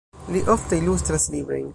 Li 0.35 0.41
ofte 0.53 0.79
ilustras 0.85 1.29
librojn. 1.35 1.69